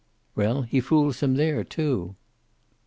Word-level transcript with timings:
"Well, 0.33 0.63
he 0.63 0.79
fools 0.79 1.19
them 1.19 1.35
there, 1.35 1.63
too." 1.63 2.15